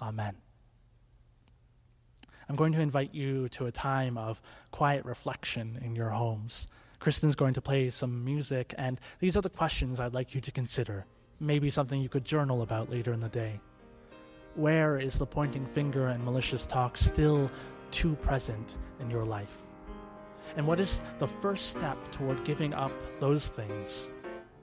Amen. 0.03 0.37
I'm 2.47 2.57
going 2.57 2.75
to 2.75 2.83
invite 2.83 3.15
you 3.15 3.49
to 3.49 3.65
a 3.65 3.73
time 3.73 4.19
of 4.19 4.43
quiet 4.73 5.07
reflection 5.07 5.81
in 5.83 5.97
your 5.97 6.11
homes. 6.11 6.69
Kristen's 6.99 7.35
going 7.35 7.55
to 7.55 7.63
play 7.63 7.89
some 7.89 8.27
music, 8.27 8.75
and 8.77 9.01
these 9.21 9.39
are 9.39 9.41
the 9.41 9.49
questions 9.49 10.01
I'd 10.01 10.13
like 10.13 10.35
you 10.35 10.43
to 10.43 10.53
consider. 10.53 11.07
Maybe 11.41 11.71
something 11.71 12.03
you 12.03 12.11
could 12.11 12.27
journal 12.27 12.61
about 12.61 12.93
later 12.93 13.15
in 13.15 13.21
the 13.21 13.31
day. 13.31 13.59
Where 14.57 14.99
is 14.99 15.19
the 15.19 15.27
pointing 15.27 15.67
finger 15.67 16.09
and 16.09 16.25
malicious 16.25 16.65
talk 16.65 16.97
still 16.97 17.51
too 17.91 18.15
present 18.17 18.77
in 19.01 19.11
your 19.11 19.25
life? 19.25 19.67
And 20.57 20.65
what 20.65 20.79
is 20.79 21.03
the 21.19 21.27
first 21.27 21.71
step 21.71 21.99
toward 22.13 22.43
giving 22.45 22.73
up 22.73 22.93
those 23.19 23.49
things 23.49 24.13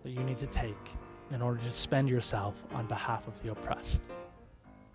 that 0.04 0.12
you 0.12 0.24
need 0.24 0.38
to 0.38 0.48
take 0.48 0.92
in 1.32 1.42
order 1.42 1.60
to 1.62 1.72
spend 1.72 2.10
yourself 2.10 2.64
on 2.74 2.86
behalf 2.88 3.28
of 3.28 3.42
the 3.42 3.52
oppressed? 3.52 4.04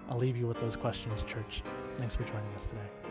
I'll 0.09 0.18
leave 0.18 0.37
you 0.37 0.46
with 0.46 0.61
those 0.61 0.76
questions, 0.76 1.22
church. 1.24 1.62
Thanks 1.98 2.16
for 2.16 2.24
joining 2.24 2.54
us 2.54 2.64
today. 2.64 3.06